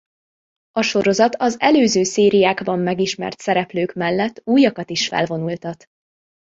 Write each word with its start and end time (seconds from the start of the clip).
A 0.71 0.81
sorozat 0.81 1.35
az 1.35 1.59
előző 1.59 2.03
szériákban 2.03 2.79
megismert 2.79 3.39
szereplők 3.39 3.93
mellett 3.93 4.41
újakat 4.43 4.89
is 4.89 5.07
felvonultat. 5.07 5.85